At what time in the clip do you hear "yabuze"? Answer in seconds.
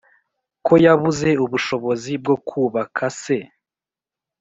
0.85-1.29